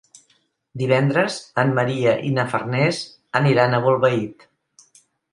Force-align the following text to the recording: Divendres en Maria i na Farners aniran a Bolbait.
Divendres 0.81 1.35
en 1.63 1.73
Maria 1.79 2.13
i 2.29 2.31
na 2.37 2.45
Farners 2.53 3.01
aniran 3.41 3.77
a 3.79 3.83
Bolbait. 3.85 4.47